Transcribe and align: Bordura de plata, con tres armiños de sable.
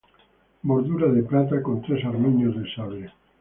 Bordura 0.63 1.11
de 1.11 1.21
plata, 1.21 1.61
con 1.61 1.83
tres 1.83 2.03
armiños 2.05 2.57
de 2.59 2.73
sable. 2.73 3.11